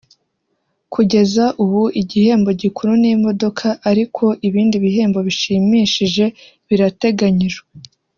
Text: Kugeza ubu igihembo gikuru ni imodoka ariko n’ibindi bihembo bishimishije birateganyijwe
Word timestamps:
Kugeza 0.93 1.45
ubu 1.63 1.81
igihembo 2.01 2.49
gikuru 2.61 2.91
ni 3.01 3.07
imodoka 3.17 3.67
ariko 3.89 4.23
n’ibindi 4.41 4.75
bihembo 4.83 5.19
bishimishije 5.27 6.25
birateganyijwe 6.67 7.65